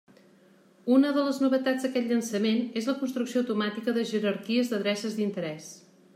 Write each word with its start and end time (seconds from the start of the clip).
Una 0.95 1.11
de 1.17 1.25
les 1.27 1.41
novetats 1.43 1.85
d'aquest 1.87 2.09
llançament 2.13 2.63
és 2.83 2.89
la 2.91 2.97
construcció 3.03 3.45
automàtica 3.45 3.97
de 4.01 4.09
jerarquies 4.15 4.73
d'adreces 4.75 5.21
d'interès. 5.21 5.71